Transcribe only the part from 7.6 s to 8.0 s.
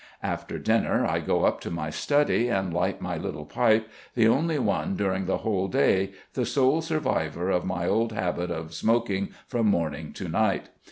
my